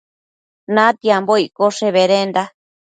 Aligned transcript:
Natiambo 0.75 1.33
iccoshe 1.45 1.87
bedenda 1.97 2.43